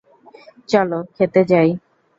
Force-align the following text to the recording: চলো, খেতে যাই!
চলো, 0.69 0.99
খেতে 1.15 1.41
যাই! 1.51 1.69